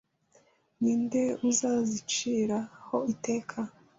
[0.81, 3.57] Ni nde uzazicira ho iteka?